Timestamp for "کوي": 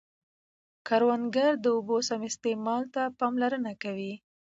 3.83-4.13